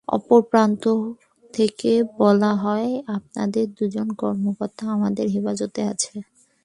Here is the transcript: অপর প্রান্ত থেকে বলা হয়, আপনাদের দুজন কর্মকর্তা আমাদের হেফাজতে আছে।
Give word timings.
অপর 0.07 0.39
প্রান্ত 0.51 0.83
থেকে 1.53 1.91
বলা 2.17 2.51
হয়, 2.55 2.89
আপনাদের 3.17 3.65
দুজন 3.77 4.07
কর্মকর্তা 4.13 4.83
আমাদের 4.91 5.25
হেফাজতে 5.33 5.81
আছে। 5.91 6.13